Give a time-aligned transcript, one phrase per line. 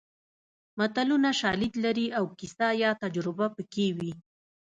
[0.79, 4.11] متلونه شالید لري او کیسه یا تجربه پکې وي